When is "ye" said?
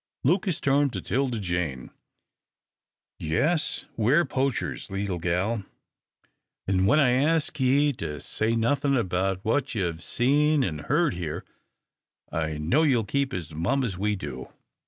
7.59-7.93